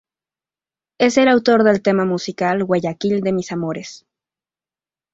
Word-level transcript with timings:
Es 0.97 1.17
el 1.19 1.27
autor 1.27 1.63
del 1.63 1.83
tema 1.83 2.05
musical 2.05 2.63
"Guayaquil 2.63 3.21
de 3.21 3.33
mis 3.33 3.51
amores". 3.51 4.07